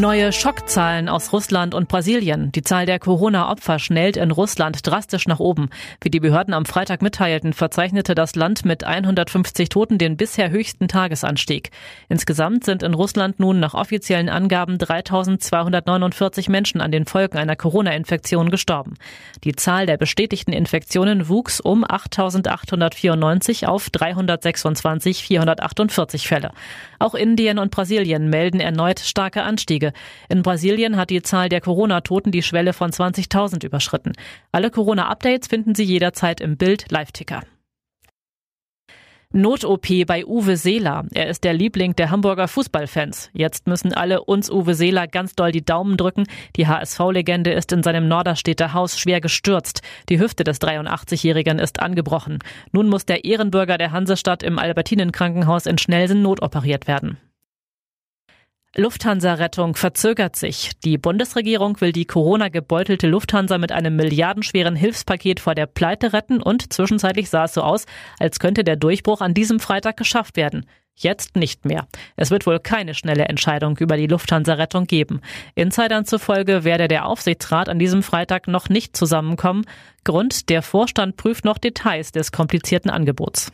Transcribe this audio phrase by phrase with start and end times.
[0.00, 2.50] Neue Schockzahlen aus Russland und Brasilien.
[2.52, 5.68] Die Zahl der Corona-Opfer schnellt in Russland drastisch nach oben.
[6.00, 10.88] Wie die Behörden am Freitag mitteilten, verzeichnete das Land mit 150 Toten den bisher höchsten
[10.88, 11.68] Tagesanstieg.
[12.08, 18.50] Insgesamt sind in Russland nun nach offiziellen Angaben 3249 Menschen an den Folgen einer Corona-Infektion
[18.50, 18.94] gestorben.
[19.44, 26.52] Die Zahl der bestätigten Infektionen wuchs um 8894 auf 326 448 Fälle.
[26.98, 29.89] Auch Indien und Brasilien melden erneut starke Anstiege.
[30.28, 34.12] In Brasilien hat die Zahl der Corona-Toten die Schwelle von 20.000 überschritten.
[34.52, 37.42] Alle Corona-Updates finden Sie jederzeit im Bild Live-Ticker.
[39.32, 41.04] Not-OP bei Uwe Seeler.
[41.14, 43.30] Er ist der Liebling der Hamburger Fußballfans.
[43.32, 46.24] Jetzt müssen alle uns Uwe Seeler ganz doll die Daumen drücken.
[46.56, 49.82] Die HSV-Legende ist in seinem Norderstädter Haus schwer gestürzt.
[50.08, 52.40] Die Hüfte des 83-Jährigen ist angebrochen.
[52.72, 57.16] Nun muss der Ehrenbürger der Hansestadt im Albertinen-Krankenhaus in Schnelsen notoperiert werden.
[58.76, 60.70] Lufthansa-Rettung verzögert sich.
[60.84, 66.72] Die Bundesregierung will die Corona-gebeutelte Lufthansa mit einem milliardenschweren Hilfspaket vor der Pleite retten und
[66.72, 67.86] zwischenzeitlich sah es so aus,
[68.20, 70.66] als könnte der Durchbruch an diesem Freitag geschafft werden.
[70.94, 71.88] Jetzt nicht mehr.
[72.14, 75.20] Es wird wohl keine schnelle Entscheidung über die Lufthansa-Rettung geben.
[75.56, 79.64] Insidern zufolge werde der Aufsichtsrat an diesem Freitag noch nicht zusammenkommen.
[80.04, 83.50] Grund, der Vorstand prüft noch Details des komplizierten Angebots.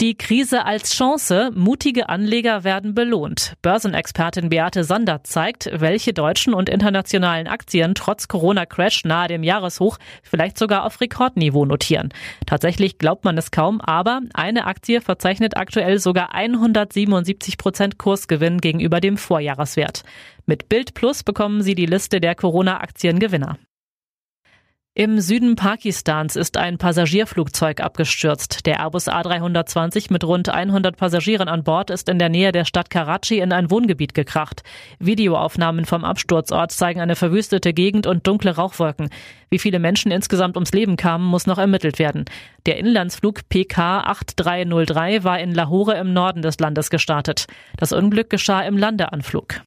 [0.00, 1.50] Die Krise als Chance.
[1.54, 3.52] Mutige Anleger werden belohnt.
[3.60, 10.56] Börsenexpertin Beate Sander zeigt, welche deutschen und internationalen Aktien trotz Corona-Crash nahe dem Jahreshoch vielleicht
[10.56, 12.14] sogar auf Rekordniveau notieren.
[12.46, 19.02] Tatsächlich glaubt man es kaum, aber eine Aktie verzeichnet aktuell sogar 177 Prozent Kursgewinn gegenüber
[19.02, 20.04] dem Vorjahreswert.
[20.46, 23.58] Mit Bild Plus bekommen Sie die Liste der Corona-Aktiengewinner.
[24.94, 28.66] Im Süden Pakistans ist ein Passagierflugzeug abgestürzt.
[28.66, 32.90] Der Airbus A320 mit rund 100 Passagieren an Bord ist in der Nähe der Stadt
[32.90, 34.64] Karachi in ein Wohngebiet gekracht.
[34.98, 39.10] Videoaufnahmen vom Absturzort zeigen eine verwüstete Gegend und dunkle Rauchwolken.
[39.48, 42.24] Wie viele Menschen insgesamt ums Leben kamen, muss noch ermittelt werden.
[42.66, 47.46] Der Inlandsflug PK 8303 war in Lahore im Norden des Landes gestartet.
[47.76, 49.60] Das Unglück geschah im Landeanflug.